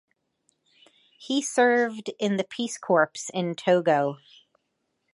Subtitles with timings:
[1.19, 4.17] He served in the Peace Corps in Togo.